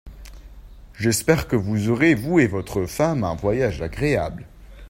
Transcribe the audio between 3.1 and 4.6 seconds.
un voyage agréable.